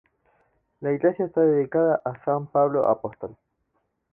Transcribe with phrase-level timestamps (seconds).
[0.79, 3.37] La iglesia está dedicada a san Pedro apóstol.